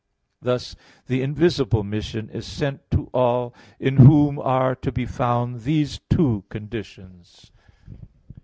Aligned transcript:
Thus 0.41 0.75
the 1.05 1.21
invisible 1.21 1.83
mission 1.83 2.27
is 2.31 2.47
sent 2.47 2.89
to 2.89 3.05
all 3.13 3.53
in 3.79 3.97
whom 3.97 4.39
are 4.39 4.73
to 4.77 4.91
be 4.91 5.05
found 5.05 5.61
these 5.61 5.99
two 6.09 6.43
conditions. 6.49 7.51